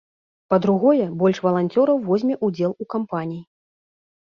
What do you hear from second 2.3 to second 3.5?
ўдзел у кампаніі.